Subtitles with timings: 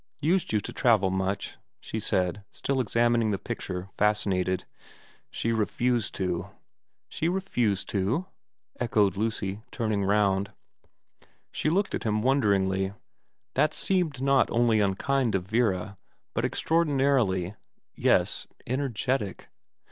[0.33, 4.65] 'Used you to travel much?' she asked, still examining the picture, fascinated.
[4.99, 6.49] * She refused to.''
[7.07, 8.25] She refused to?'
[8.79, 10.53] echoed Lucy, turning round.
[11.51, 12.93] She looked at him wonderingly.
[13.53, 15.99] That seemed not only unkind of Vera,
[16.33, 17.53] but extraordinarily
[17.93, 19.49] yes, energetic.